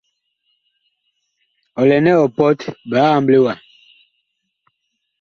Ɔ 1.79 1.81
lɛ 1.89 1.97
nɛ 2.03 2.11
ɔ 2.23 2.25
pɔt 2.37 2.59
biig 2.89 3.09
amble 3.15 3.37
wa. 3.43 3.53